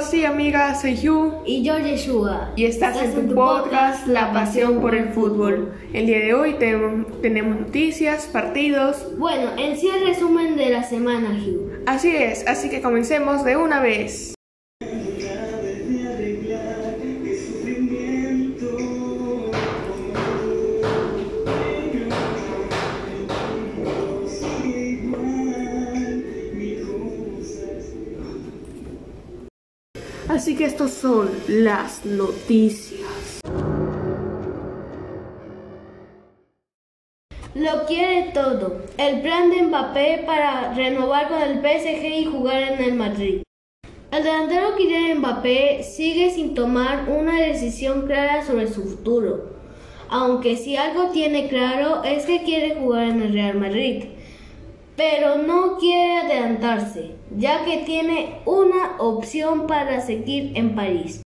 [0.00, 2.52] Y amigas, soy Hugh Y yo Yeshua.
[2.56, 5.74] y estás, en tu podcast La Pasión por el Fútbol.
[5.92, 9.06] El día de hoy tenemos, tenemos noticias, partidos.
[9.18, 11.82] Bueno, en sí el resumen de la semana, Hugh.
[11.86, 14.34] Así es, así que comencemos de una vez.
[30.60, 33.40] Que estos son las noticias.
[37.54, 38.82] Lo quiere todo.
[38.98, 43.42] El plan de Mbappé para renovar con el PSG y jugar en el Madrid.
[44.12, 49.54] El delantero Kylian Mbappé sigue sin tomar una decisión clara sobre su futuro.
[50.10, 54.04] Aunque si algo tiene claro es que quiere jugar en el Real Madrid.
[55.00, 61.22] Pero no quiere adelantarse, ya que tiene una opción para seguir en París.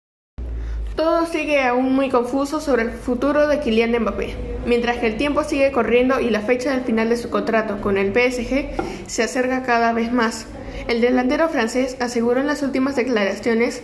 [0.95, 4.34] Todo sigue aún muy confuso sobre el futuro de Kylian Mbappé,
[4.66, 8.00] mientras que el tiempo sigue corriendo y la fecha del final de su contrato con
[8.00, 8.72] el PSG
[9.06, 10.48] se acerca cada vez más.
[10.88, 13.83] El delantero francés aseguró en las últimas declaraciones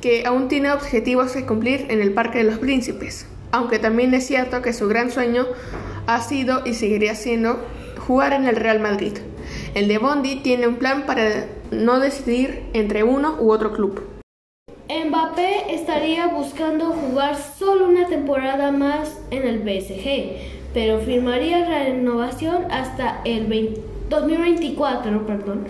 [0.00, 4.26] que aún tiene objetivos que cumplir en el Parque de los Príncipes, aunque también es
[4.26, 5.44] cierto que su gran sueño
[6.06, 7.60] ha sido y seguiría siendo
[8.06, 9.12] jugar en el Real Madrid.
[9.74, 14.02] El de Bondi tiene un plan para no decidir entre uno u otro club.
[14.88, 22.70] Mbappé estaría buscando jugar solo una temporada más en el PSG, pero firmaría la renovación
[22.70, 25.66] hasta el 20 2024 perdón,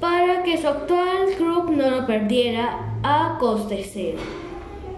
[0.00, 4.18] para que su actual club no lo perdiera a coste cero.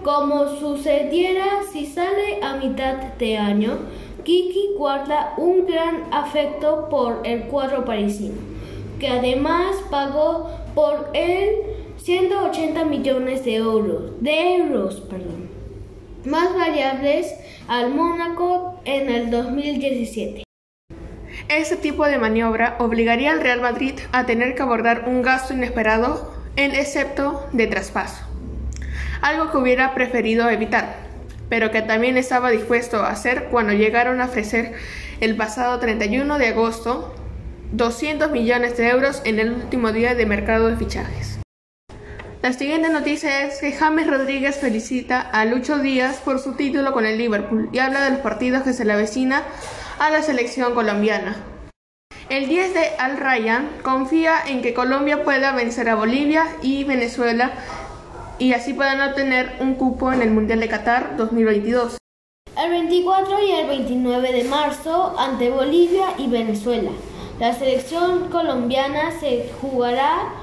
[0.03, 3.79] Como sucediera si sale a mitad de año,
[4.25, 8.41] Kiki guarda un gran afecto por el cuadro parisino,
[8.99, 11.51] que además pagó por él
[11.97, 15.47] 180 millones de euros, de euros, perdón,
[16.25, 17.35] más variables
[17.67, 20.43] al Mónaco en el 2017.
[21.47, 26.33] Este tipo de maniobra obligaría al Real Madrid a tener que abordar un gasto inesperado
[26.55, 28.25] en excepto de traspaso,
[29.21, 31.04] algo que hubiera preferido evitar,
[31.49, 34.73] pero que también estaba dispuesto a hacer cuando llegaron a ofrecer
[35.21, 37.15] el pasado 31 de agosto
[37.71, 41.39] 200 millones de euros en el último día de mercado de fichajes.
[42.41, 47.05] La siguiente noticia es que James Rodríguez felicita a Lucho Díaz por su título con
[47.05, 49.43] el Liverpool y habla de los partidos que se le avecina
[49.97, 51.37] a la selección colombiana.
[52.29, 57.51] El 10 de Al Ryan confía en que Colombia pueda vencer a Bolivia y Venezuela
[58.39, 61.97] y así puedan obtener un cupo en el Mundial de Qatar 2022.
[62.57, 66.91] El 24 y el 29 de marzo ante Bolivia y Venezuela.
[67.39, 70.33] La selección colombiana se jugará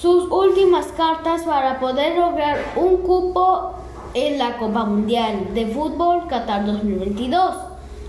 [0.00, 3.74] sus últimas cartas para poder lograr un cupo
[4.14, 7.56] en la Copa Mundial de Fútbol Qatar 2022.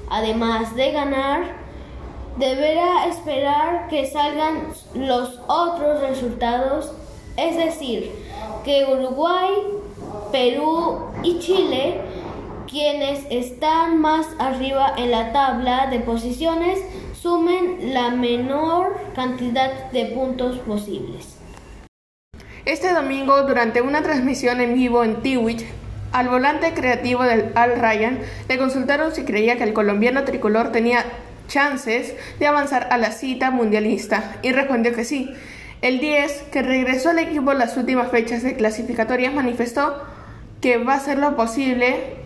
[0.10, 1.44] Además de ganar,
[2.38, 6.94] deberá esperar que salgan los otros resultados,
[7.48, 8.12] es decir,
[8.64, 9.52] que Uruguay,
[10.32, 12.02] Perú y Chile,
[12.70, 16.80] quienes están más arriba en la tabla de posiciones,
[17.14, 21.38] sumen la menor cantidad de puntos posibles.
[22.66, 25.66] Este domingo, durante una transmisión en vivo en Twitch,
[26.12, 31.06] al volante creativo del Al Ryan le consultaron si creía que el colombiano tricolor tenía
[31.48, 35.34] chances de avanzar a la cita mundialista y respondió que sí.
[35.82, 39.96] El 10, que regresó al equipo en las últimas fechas de clasificatorias, manifestó
[40.60, 42.18] que va a hacer lo posible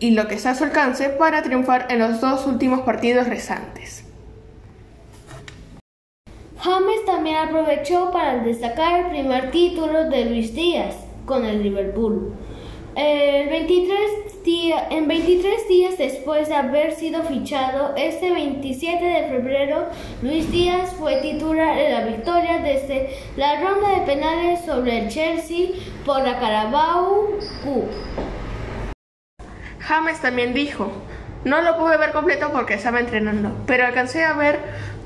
[0.00, 4.04] y lo que está a su alcance para triunfar en los dos últimos partidos restantes.
[6.58, 10.96] James también aprovechó para destacar el primer título de Luis Díaz
[11.26, 12.32] con el Liverpool.
[12.96, 19.86] El 23 día, en 23 días después de haber sido fichado, este 27 de febrero,
[20.22, 25.68] Luis Díaz fue titular en la victoria desde la ronda de penales sobre el Chelsea
[26.04, 27.28] por la Carabao
[27.62, 27.90] Cup.
[29.78, 30.90] James también dijo,
[31.44, 34.58] no lo pude ver completo porque estaba entrenando, pero alcancé a ver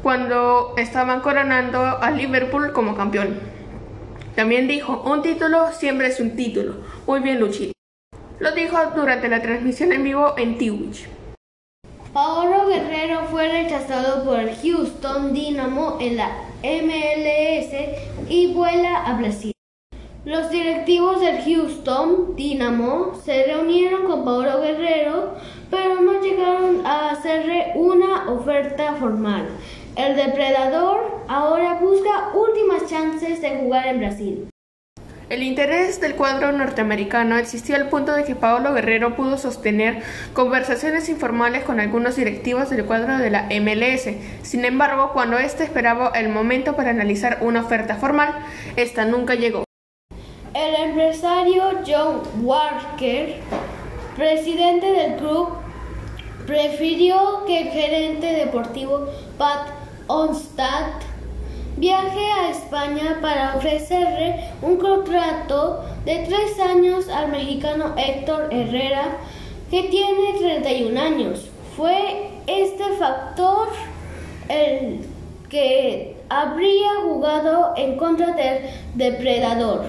[0.03, 3.41] cuando estaban coronando a Liverpool como campeón.
[4.35, 6.77] También dijo, un título siempre es un título.
[7.07, 7.74] Muy bien, Luchito.
[8.41, 11.09] Lo dijo durante la transmisión en vivo en Twitch.
[12.13, 16.31] Paolo Guerrero fue rechazado por el Houston Dynamo en la
[16.63, 17.75] MLS
[18.29, 19.53] y vuela a Brasil.
[20.25, 25.35] Los directivos del Houston Dynamo se reunieron con Paolo Guerrero,
[25.71, 29.47] pero no llegaron a hacerle una oferta formal.
[29.97, 34.49] El depredador ahora busca últimas chances de jugar en Brasil.
[35.31, 40.03] El interés del cuadro norteamericano existió al punto de que Paolo Guerrero pudo sostener
[40.35, 44.07] conversaciones informales con algunos directivos del cuadro de la MLS.
[44.43, 48.35] Sin embargo, cuando éste esperaba el momento para analizar una oferta formal,
[48.77, 49.65] esta nunca llegó.
[50.53, 53.37] El empresario John Walker,
[54.17, 55.55] presidente del club,
[56.47, 59.69] prefirió que el gerente deportivo Pat
[60.07, 61.01] Onstad
[61.77, 69.17] viaje a España para ofrecerle un contrato de tres años al mexicano Héctor Herrera,
[69.71, 71.51] que tiene 31 años.
[71.77, 73.69] Fue este factor
[74.49, 75.01] el
[75.49, 79.87] que habría jugado en contra del depredador,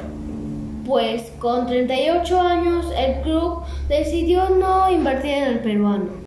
[0.86, 6.26] pues con 38 años el club decidió no invertir en el peruano.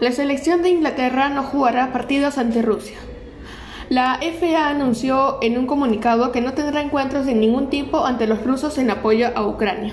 [0.00, 2.98] La selección de Inglaterra no jugará partidos ante Rusia.
[3.88, 8.42] La FA anunció en un comunicado que no tendrá encuentros de ningún tipo ante los
[8.42, 9.92] rusos en apoyo a Ucrania.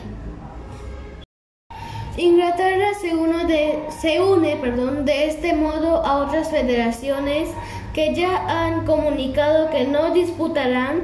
[2.17, 7.49] Inglaterra se, une de, se une perdón, de este modo a otras federaciones
[7.93, 11.01] que ya han comunicado que no disputarán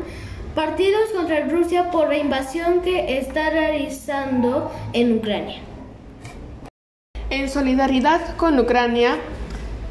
[0.55, 5.59] partidos contra Rusia por la invasión que está realizando en Ucrania.
[7.29, 9.17] En solidaridad con Ucrania,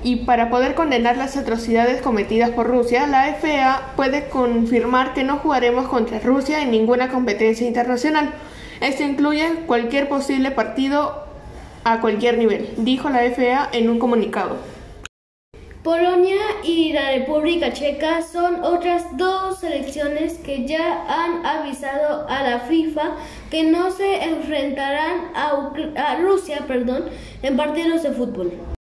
[0.02, 5.38] y para poder condenar las atrocidades cometidas por Rusia, la FA puede confirmar que no
[5.38, 8.32] jugaremos contra Rusia en ninguna competencia internacional.
[8.80, 11.24] Esto incluye cualquier posible partido
[11.84, 14.56] a cualquier nivel, dijo la FA en un comunicado.
[15.82, 22.60] Polonia y la República Checa son otras dos selecciones que ya han avisado a la
[22.60, 23.16] FIFA
[23.50, 27.04] que no se enfrentarán a, a Rusia perdón,
[27.42, 28.77] en partidos de fútbol.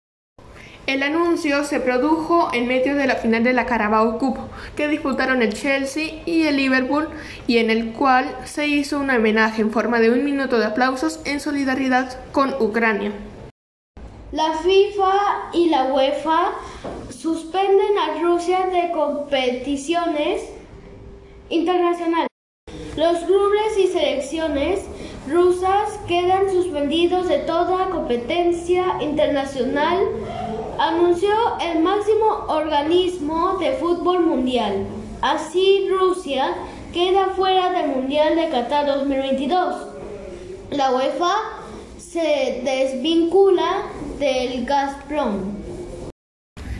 [0.87, 4.37] El anuncio se produjo en medio de la final de la Carabao Cup
[4.77, 7.09] que disputaron el Chelsea y el Liverpool
[7.47, 11.21] y en el cual se hizo un homenaje en forma de un minuto de aplausos
[11.25, 13.11] en solidaridad con Ucrania.
[14.31, 16.51] La FIFA y la UEFA
[17.09, 20.43] suspenden a Rusia de competiciones
[21.49, 22.27] internacionales.
[22.95, 24.81] Los clubes y selecciones
[25.27, 29.97] rusas quedan suspendidos de toda competencia internacional
[30.79, 31.31] anunció
[31.61, 34.87] el máximo organismo de fútbol mundial.
[35.21, 36.53] Así Rusia
[36.93, 39.75] queda fuera del Mundial de Qatar 2022.
[40.71, 41.33] La UEFA
[41.97, 43.83] se desvincula
[44.19, 45.65] del Gazprom.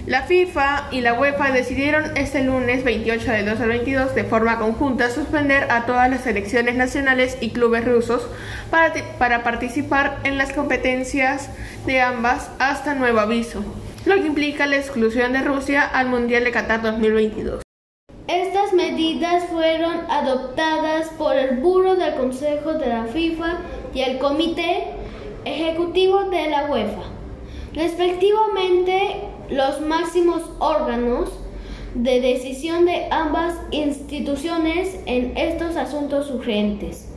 [0.06, 5.72] La FIFA y la UEFA decidieron este lunes 28 de 2022 de forma conjunta suspender
[5.72, 8.28] a todas las selecciones nacionales y clubes rusos
[8.70, 11.50] para, para participar en las competencias
[11.88, 13.64] de ambas hasta nuevo aviso
[14.06, 17.62] lo que implica la exclusión de Rusia al Mundial de Qatar 2022.
[18.28, 23.60] Estas medidas fueron adoptadas por el Buró del Consejo de la FIFA
[23.94, 24.86] y el Comité
[25.44, 27.04] Ejecutivo de la UEFA,
[27.74, 31.32] respectivamente los máximos órganos
[31.94, 37.15] de decisión de ambas instituciones en estos asuntos urgentes.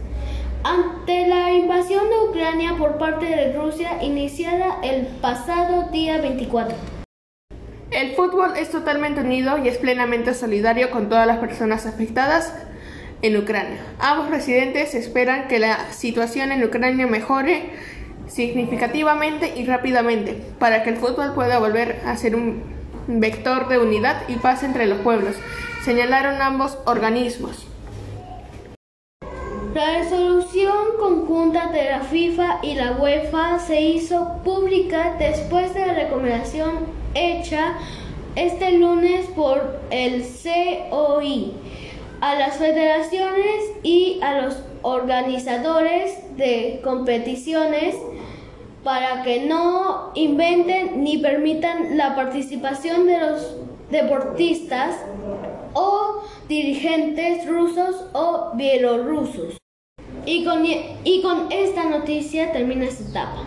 [0.64, 6.76] Ante la invasión de Ucrania por parte de Rusia iniciada el pasado día 24.
[7.92, 12.52] El fútbol es totalmente unido y es plenamente solidario con todas las personas afectadas
[13.22, 13.78] en Ucrania.
[14.00, 17.70] Ambos presidentes esperan que la situación en Ucrania mejore
[18.26, 22.64] significativamente y rápidamente para que el fútbol pueda volver a ser un
[23.06, 25.36] vector de unidad y paz entre los pueblos,
[25.84, 27.67] señalaron ambos organismos.
[29.78, 35.94] La resolución conjunta de la FIFA y la UEFA se hizo pública después de la
[35.94, 37.74] recomendación hecha
[38.34, 40.24] este lunes por el
[40.90, 41.52] COI
[42.20, 47.94] a las federaciones y a los organizadores de competiciones
[48.82, 53.54] para que no inventen ni permitan la participación de los
[53.92, 54.96] deportistas
[55.74, 59.57] o dirigentes rusos o bielorrusos.
[60.30, 63.44] Y con, y con esta noticia termina esta etapa.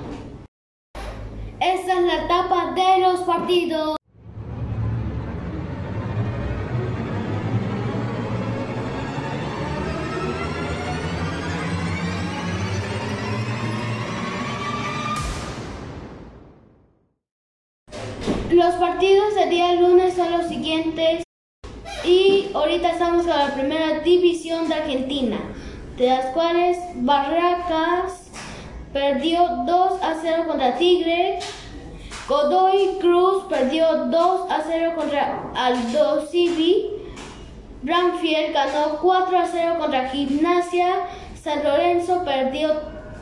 [1.60, 3.98] Esta es la etapa de los partidos.
[18.50, 21.22] Los partidos del día lunes son los siguientes.
[22.04, 25.38] Y ahorita estamos con la primera división de Argentina
[25.98, 28.32] de las cuales Barracas
[28.94, 31.40] perdió 2 a 0 contra Tigre,
[32.28, 37.02] Godoy Cruz perdió 2 a 0 contra Aldo Civi,
[37.82, 40.88] Branfield ganó 4 a 0 contra Gimnasia.
[41.42, 42.80] San Lorenzo perdió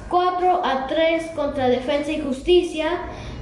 [0.09, 2.89] 4 a 3 contra Defensa y Justicia.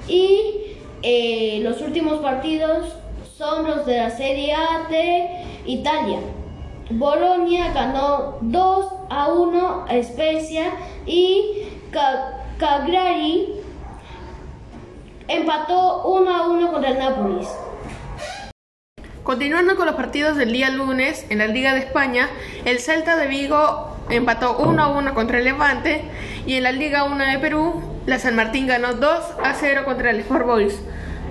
[0.08, 2.94] Y eh, los últimos partidos
[3.36, 6.20] son los de la Serie A de Italia.
[6.90, 10.72] Bolonia ganó 2 a 1 a Spezia
[11.06, 11.68] y
[12.58, 13.56] Cagliari
[15.28, 17.48] empató 1 a 1 contra el Nápoles.
[19.24, 22.30] Continuando con los partidos del día lunes en la Liga de España,
[22.64, 26.06] el Celta de Vigo empató 1 a 1 contra el Levante
[26.46, 30.12] y en la Liga 1 de Perú, la San Martín ganó 2 a 0 contra
[30.12, 30.80] el Sport Boys.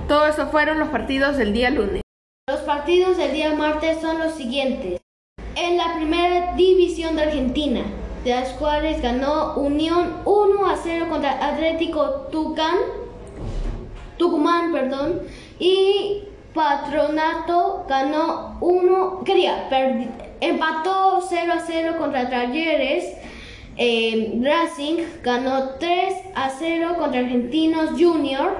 [0.06, 2.02] Todos esos fueron los partidos del día lunes.
[2.46, 5.00] Los partidos del día martes son los siguientes.
[5.56, 7.80] En la primera división de Argentina,
[8.24, 12.76] de las cuales ganó Unión 1 a 0 contra Atlético Tucán,
[14.18, 15.22] Tucumán, perdón,
[15.58, 19.66] y Patronato ganó 1, quería,
[20.40, 23.16] empató 0 a 0 contra Talleres.
[23.78, 28.56] Eh, Racing ganó 3 a 0 contra Argentinos Junior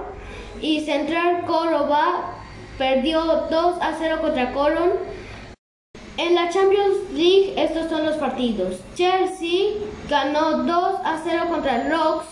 [0.62, 2.36] y Central Córdoba
[2.78, 4.92] perdió 2 a 0 contra Colón.
[6.18, 8.80] En la Champions League estos son los partidos.
[8.94, 9.74] Chelsea
[10.08, 12.26] ganó 2 a 0 contra Rocks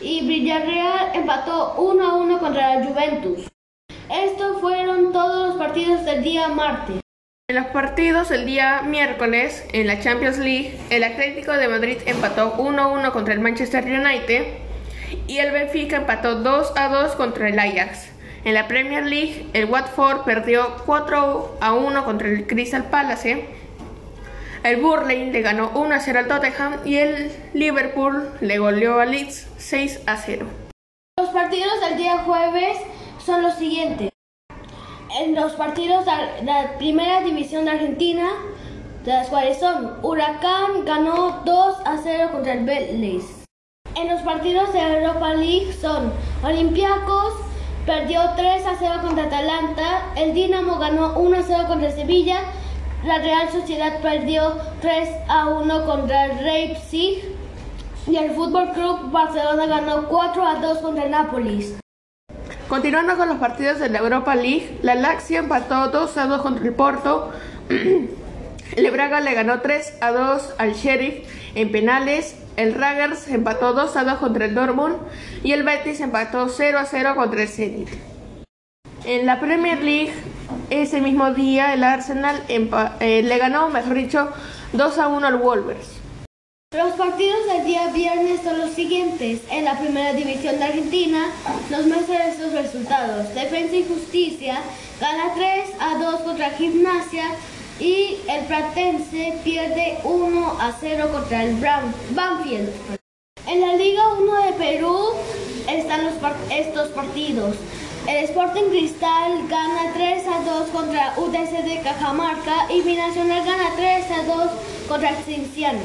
[0.00, 3.46] y Villarreal empató 1 a 1 contra la Juventus.
[4.10, 7.00] Estos fueron todos los partidos del día martes.
[7.48, 12.56] En los partidos del día miércoles, en la Champions League, el Atlético de Madrid empató
[12.56, 14.46] 1-1 contra el Manchester United
[15.28, 18.17] y el Benfica empató 2-2 contra el Ajax.
[18.44, 23.46] En la Premier League, el Watford perdió 4-1 contra el Crystal Palace.
[24.62, 30.46] El Burley le ganó 1-0 al Tottenham y el Liverpool le goleó al Leeds 6-0.
[31.18, 32.78] Los partidos del día jueves
[33.24, 34.10] son los siguientes.
[35.20, 38.28] En los partidos de la primera división de Argentina,
[39.04, 43.24] de las cuales son Huracán ganó 2 a 0 contra el Vélez.
[43.96, 46.12] En los partidos de Europa League son
[46.44, 47.34] Olympiacos
[47.88, 52.40] perdió 3 a 0 contra Atalanta, el Dinamo ganó 1 a 0 contra Sevilla,
[53.02, 57.34] la Real Sociedad perdió 3 a 1 contra el Leipzig
[58.06, 61.78] y el Fútbol Club Barcelona ganó 4 a 2 contra Nápoles.
[62.68, 66.66] Continuando con los partidos de la Europa League, la Lazio empató 2 a 2 contra
[66.66, 67.32] el Porto.
[68.76, 72.36] el Braga le ganó 3 a 2 al Sheriff en penales.
[72.56, 74.96] El Ragers empató 2 a 2 contra el Dortmund
[75.42, 77.88] y el Betis empató 0 a 0 contra el Zenit.
[79.04, 80.12] En la Premier League,
[80.70, 84.28] ese mismo día, el Arsenal eh, le ganó, mejor dicho,
[84.72, 85.98] 2 a 1 al Wolves.
[86.76, 89.40] Los partidos del día viernes son los siguientes.
[89.50, 91.26] En la primera división de Argentina
[91.70, 93.34] nos muestran estos resultados.
[93.34, 94.60] Defensa y Justicia
[95.00, 97.24] gana 3 a 2 contra Gimnasia
[97.80, 101.56] y el Platense pierde 1 a 0 contra el
[102.10, 102.70] Banfield.
[103.46, 105.10] En la Liga 1 de Perú
[105.68, 106.00] están
[106.50, 107.56] estos partidos.
[108.06, 114.10] El Sporting Cristal gana 3 a 2 contra UTC de Cajamarca y Binacional gana 3
[114.10, 114.50] a 2
[114.88, 115.80] contra Cinciano.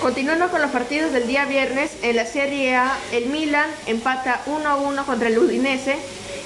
[0.00, 5.04] Continuando con los partidos del día viernes, en la Serie A, el Milan empata 1-1
[5.04, 5.96] contra el Udinese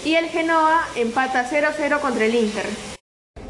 [0.05, 2.94] y el Genoa empata 0-0 contra el Inter.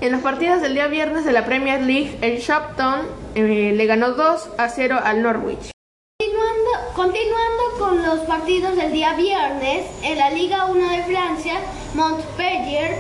[0.00, 4.16] En los partidos del día viernes de la Premier League, el Shopton eh, le ganó
[4.16, 5.70] 2-0 al Norwich.
[6.18, 11.54] Continuando, continuando con los partidos del día viernes, en la Liga 1 de Francia,
[11.94, 12.98] Montpellier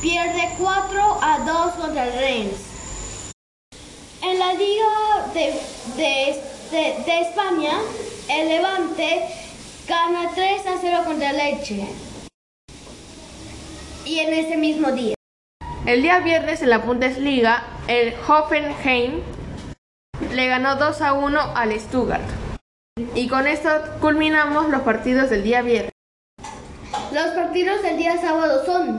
[0.00, 3.32] pierde 4 2 contra el Reims.
[4.22, 7.72] En la Liga de, España,
[8.28, 9.28] el Levante
[9.88, 11.86] gana 3 a 0 contra Leche.
[14.04, 15.15] Y en ese mismo día.
[15.86, 19.20] El día viernes en la Bundesliga, el Hoffenheim
[20.32, 22.24] le ganó 2 a 1 al Stuttgart.
[23.14, 23.68] Y con esto
[24.00, 25.92] culminamos los partidos del día viernes.
[27.12, 28.98] Los partidos del día sábado son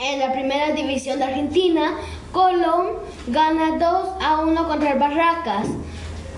[0.00, 1.92] en la primera división de Argentina,
[2.32, 2.94] Colón
[3.28, 5.68] gana 2 a 1 contra el Barracas.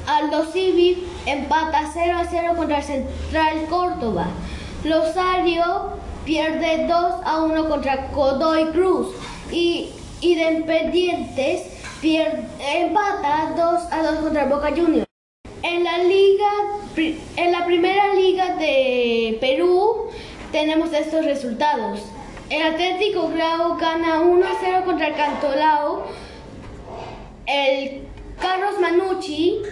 [0.07, 4.27] Aldo Civi empata 0 a 0 contra el Central Córdoba.
[4.85, 5.95] Losario
[6.27, 9.15] pierde 2 a 1 contra Godoy Cruz.
[9.53, 9.91] Y
[10.21, 11.63] Independientes
[12.01, 15.07] pierde, empata 2 a 2 contra Boca Juniors.
[15.63, 16.49] En la liga,
[17.37, 20.09] en la primera liga de Perú
[20.53, 22.01] tenemos estos resultados.
[22.51, 26.05] El Atlético Grau gana 1-0 contra el Cantolao.
[27.47, 28.03] El
[28.41, 29.63] Carlos Manucci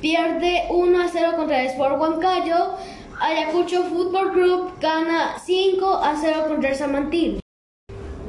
[0.00, 2.76] pierde 1-0 contra el Sport Huancayo.
[3.20, 6.92] Ayacucho Fútbol Club gana 5-0 contra el San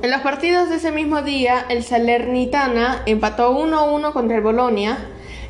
[0.05, 4.99] En los partidos de ese mismo día, el Salernitana empató 1-1 contra el Bolonia,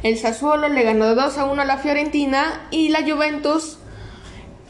[0.02, 3.80] el Sassuolo le ganó 2-1 a la Fiorentina y la Juventus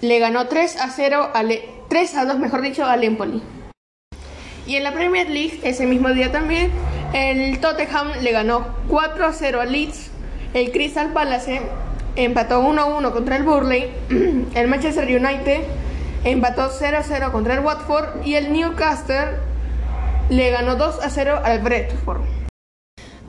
[0.01, 1.43] le ganó 3-0 a
[1.87, 3.43] 3 a 2, mejor dicho, al Empoli.
[4.65, 6.71] Y en la Premier League, ese mismo día también,
[7.13, 10.09] el Tottenham le ganó 4 0 al Leeds,
[10.55, 11.61] el Crystal Palace
[12.15, 13.91] empató 1-1 contra el Burley,
[14.55, 15.61] el Manchester United
[16.23, 19.53] empató 0-0 contra el Watford y el Newcastle
[20.29, 22.21] le ganó 2-0 al Brentford.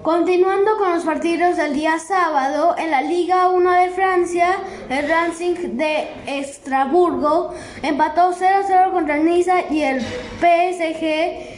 [0.02, 5.76] Continuando con los partidos del día sábado, en la Liga 1 de Francia, el Racing
[5.76, 11.56] de Estrasburgo empató 0-0 contra el Niza y el PSG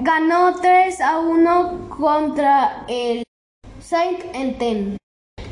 [0.00, 0.98] ganó 3
[1.28, 3.22] 1 contra el
[3.80, 4.96] Saint Etienne.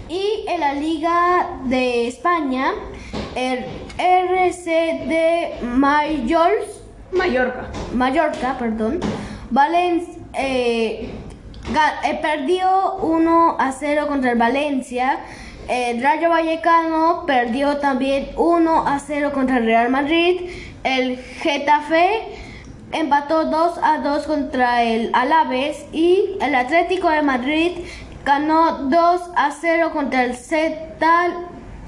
[0.09, 2.73] Y en la Liga de España,
[3.37, 3.65] el
[3.99, 5.55] RC de
[7.13, 9.01] Mallorca, Mallorca perdón,
[9.51, 10.15] Valencia.
[10.39, 11.11] Eh,
[12.05, 15.19] eh, perdió 1 a 0 contra el Valencia.
[15.69, 20.49] El Rayo Vallecano perdió también 1 a 0 contra el Real Madrid.
[20.85, 22.23] El Getafe
[22.93, 25.87] empató 2 a 2 contra el Alaves.
[25.93, 27.73] Y el Atlético de Madrid
[28.25, 31.35] ganó 2 a 0 contra el Celta,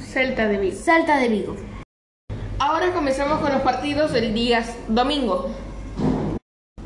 [0.00, 0.76] Celta de Vigo.
[0.76, 1.67] Celta de Vigo.
[2.61, 5.49] Ahora comenzamos con los partidos del día domingo.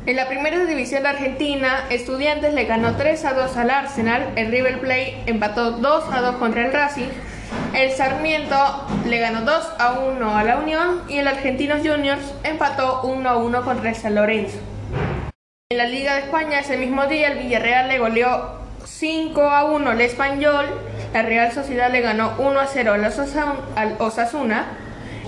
[0.05, 4.51] En la primera división de Argentina, Estudiantes le ganó 3 a 2 al Arsenal, el
[4.51, 7.09] River Plate empató 2 a 2 contra el Racing,
[7.73, 13.01] el Sarmiento le ganó 2 a 1 a la Unión y el Argentinos Juniors empató
[13.05, 14.59] 1 a 1 contra el San Lorenzo.
[15.71, 19.91] En la Liga de España ese mismo día el Villarreal le goleó 5 a 1
[19.91, 20.67] al Español,
[21.15, 24.67] la Real Sociedad le ganó 1 a 0 al Osasuna,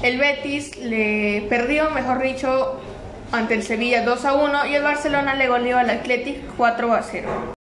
[0.05, 2.79] el Betis le perdió, mejor dicho,
[3.33, 7.03] ante el Sevilla 2 a 1 y el Barcelona le goleó al Athletic 4 a
[7.03, 7.55] 0.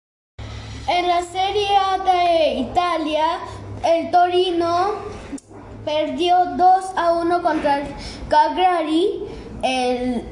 [0.88, 3.38] En la Serie A de Italia,
[3.85, 4.94] el Torino
[5.85, 7.87] perdió 2 a 1 contra el
[8.28, 9.22] Cagliari.
[9.62, 10.24] El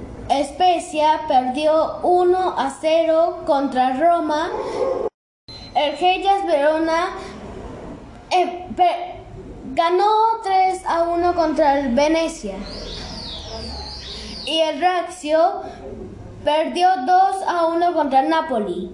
[0.44, 4.50] Spezia perdió 1 a 0 contra Roma.
[5.76, 7.10] El Hellas Verona
[8.32, 8.66] eh,
[9.72, 12.54] ganó 3 a 1 contra el Venecia.
[14.44, 15.62] Y el Lazio
[16.44, 18.90] perdió 2 a 1 contra el Napoli.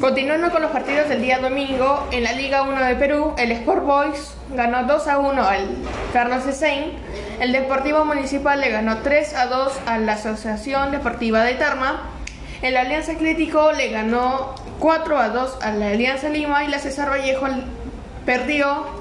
[0.00, 3.84] Continuando con los partidos del día domingo, en la Liga 1 de Perú, el Sport
[3.84, 5.68] Boys ganó 2 a 1 al
[6.14, 6.92] Carlos Esein,
[7.38, 12.08] el Deportivo Municipal le ganó 3 a 2 a la Asociación Deportiva de Tarma,
[12.62, 17.10] el Alianza Atlético le ganó 4 a 2 a la Alianza Lima y la César
[17.10, 17.46] Vallejo
[18.24, 18.99] perdió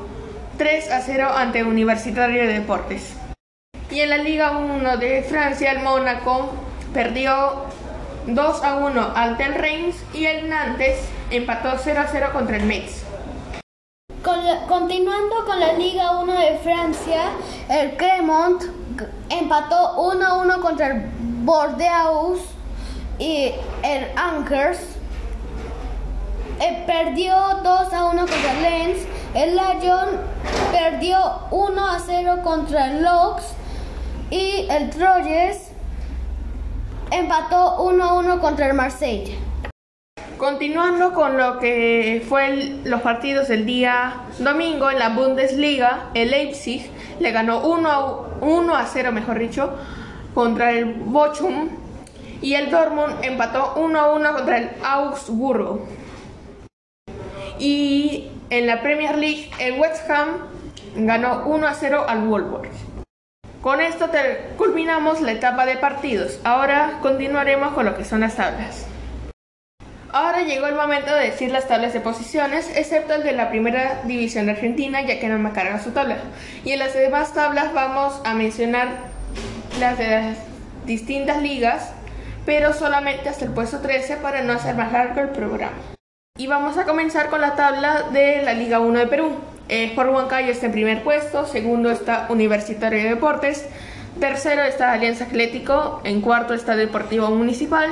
[0.60, 3.14] 3 a 0 ante Universitario de Deportes.
[3.90, 6.52] Y en la Liga 1 de Francia, el Mónaco
[6.94, 7.64] perdió
[8.28, 11.00] 2 a 1 ante el Reims y el Nantes
[11.32, 13.06] empató 0 a 0 contra el Metz.
[14.68, 17.22] continuando con la Liga 1 de Francia,
[17.70, 18.62] el Cremont
[19.30, 21.10] empató 1 a 1 contra el
[21.46, 22.38] Bordeaux
[23.18, 24.80] y el Ankers
[26.60, 29.19] eh, perdió 2 a 1 contra el Lens.
[29.36, 30.10] El Lyon
[30.72, 31.20] perdió
[31.52, 33.44] 1 a 0 contra el Laux
[34.32, 35.70] y el Troyes
[37.12, 39.36] empató 1-1 contra el Marsella.
[40.40, 46.90] Continuando con lo que fue los partidos del día domingo en la Bundesliga, el Leipzig
[47.20, 49.76] le ganó 1 a, 0, mejor dicho,
[50.34, 51.70] contra el Bochum
[52.42, 55.86] y el Dortmund empató 1 a 1 contra el Augsburgo.
[57.60, 60.48] Y en la Premier League, el West Ham
[60.96, 62.90] ganó 1 a 0 al Wolverhampton.
[63.62, 64.10] Con esto
[64.58, 66.40] culminamos la etapa de partidos.
[66.44, 68.88] Ahora continuaremos con lo que son las tablas.
[70.12, 74.02] Ahora llegó el momento de decir las tablas de posiciones, excepto el de la primera
[74.06, 76.18] división argentina, ya que no me carga su tabla.
[76.64, 78.88] Y en las demás tablas vamos a mencionar
[79.80, 80.38] las de las
[80.86, 81.92] distintas ligas,
[82.46, 85.99] pero solamente hasta el puesto 13 para no hacer más largo el programa.
[86.40, 89.32] Y vamos a comenzar con la tabla de la Liga 1 de Perú.
[89.68, 93.66] Eh, Sport Huancayo está en primer puesto, segundo está Universitario de Deportes,
[94.22, 97.90] tercero está Alianza Atlético, en cuarto está Deportivo Municipal,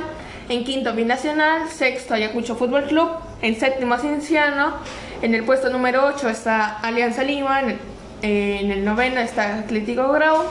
[0.48, 3.10] en quinto Binacional, sexto Ayacucho Fútbol Club,
[3.42, 4.76] en séptimo Cienciano,
[5.20, 7.78] en el puesto número 8 está Alianza Lima, en el,
[8.22, 10.44] en el noveno está Atlético Grau,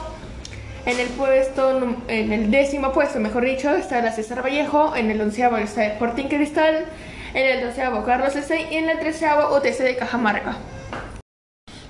[0.85, 5.19] en el puesto, en el décimo puesto, mejor dicho, está la César Vallejo, en el
[5.19, 6.85] onceavo está Sporting Cristal,
[7.33, 8.67] en el doceavo Carlos S.
[8.69, 10.57] y en el treceavo UTC de Cajamarca.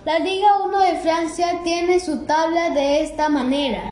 [0.05, 3.89] La Liga 1 de Francia tiene su tabla de esta manera.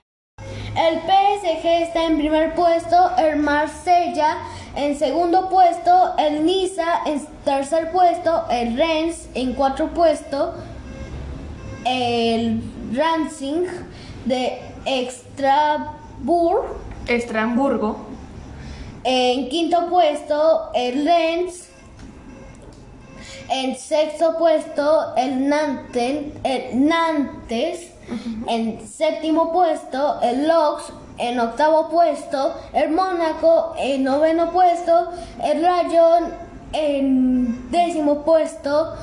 [0.77, 4.37] El PSG está en primer puesto, el Marsella
[4.75, 10.53] en segundo puesto, el Niza en tercer puesto, el Rennes en cuarto puesto,
[11.85, 12.61] el
[12.93, 13.67] Racing
[14.25, 16.65] de Extraburg
[17.07, 18.14] Estramburgo.
[19.05, 21.69] En quinto puesto, el Lens.
[23.49, 26.33] En sexto puesto, el Nantes.
[26.43, 27.91] El Nantes.
[28.47, 30.91] En séptimo puesto, el Lox.
[31.19, 33.75] En octavo puesto, el Mónaco.
[33.77, 35.11] En noveno puesto,
[35.43, 36.33] el Rayon.
[36.73, 38.95] En décimo puesto,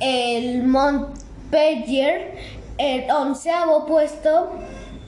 [0.00, 2.38] el Montpellier.
[2.78, 4.52] En onceavo puesto,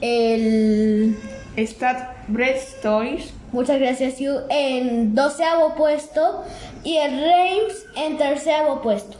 [0.01, 1.17] el
[1.57, 3.33] Stade Brestois.
[3.53, 4.31] Muchas gracias, Yu.
[4.49, 6.43] En doceavo puesto
[6.83, 9.19] y el Reims en terceavo puesto.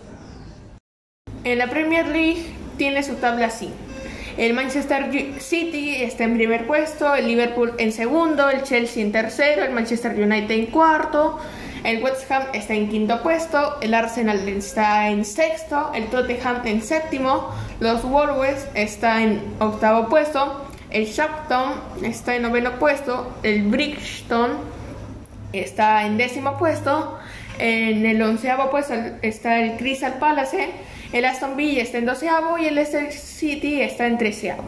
[1.43, 2.43] En la Premier League
[2.77, 3.69] tiene su tabla así.
[4.35, 9.63] El Manchester City está en primer puesto, el Liverpool en segundo, el Chelsea en tercero,
[9.63, 11.37] el Manchester United en cuarto,
[11.83, 16.81] el West Ham está en quinto puesto, el Arsenal está en sexto, el Tottenham en
[16.81, 20.62] séptimo, los Wolves está en octavo puesto,
[20.93, 24.51] el Shakhtar está en noveno puesto, el Brixton
[25.51, 27.17] está en décimo puesto,
[27.59, 30.69] en el onceavo puesto está el Crystal Palace,
[31.11, 34.63] el Aston Villa está en doceavo y el Leicester City está en treceavo.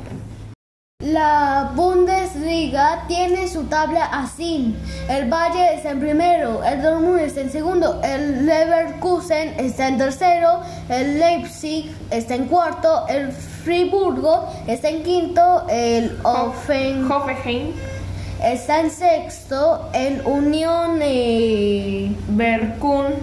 [1.06, 4.76] La Bundesliga tiene su tabla así.
[5.08, 10.62] El Valle está en primero, el Dortmund está en segundo, el Leverkusen está en tercero,
[10.90, 17.74] el Leipzig está en cuarto, el Friburgo está en quinto, el Offen Hoffenheim,
[18.44, 23.14] está en sexto, el Unión eh, Berkun,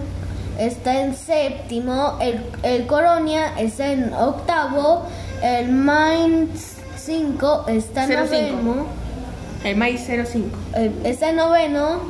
[0.57, 5.01] está en séptimo, el, el Colonia está en octavo,
[5.41, 6.72] el Mainz
[7.05, 8.55] 5 está en 05.
[8.55, 8.85] noveno,
[9.63, 10.57] el Maíz 05.
[10.75, 12.01] eh, está en noveno,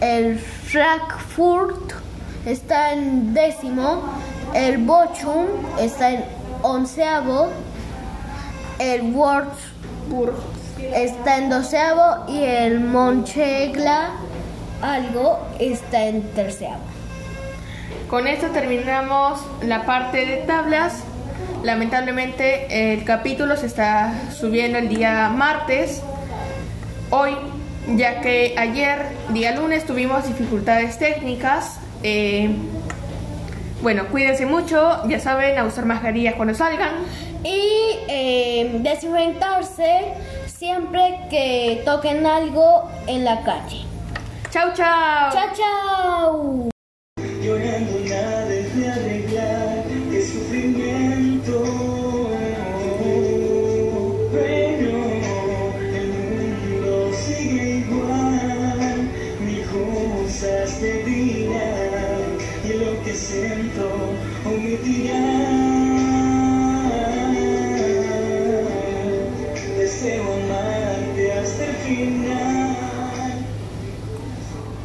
[0.00, 1.92] el Frankfurt
[2.46, 4.02] está en décimo,
[4.54, 5.46] el Bochum
[5.78, 6.24] está en
[6.62, 7.50] onceavo,
[8.78, 10.34] el Wolfsburg
[10.94, 14.10] está en doceavo y el Monchegla
[14.82, 16.80] algo está en terceavo.
[18.08, 21.04] Con esto terminamos la parte de tablas.
[21.62, 26.02] Lamentablemente el capítulo se está subiendo el día martes,
[27.10, 27.36] hoy,
[27.96, 31.78] ya que ayer, día lunes, tuvimos dificultades técnicas.
[32.02, 32.50] Eh,
[33.82, 36.92] bueno, cuídense mucho, ya saben, a usar mascarillas cuando salgan.
[37.44, 40.14] Y eh, desinfectarse
[40.46, 43.84] siempre que toquen algo en la calle.
[44.50, 45.32] Chau, chau.
[45.32, 46.70] Chao, chao.